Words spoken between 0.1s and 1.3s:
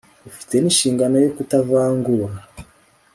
ufite n'inshingano yo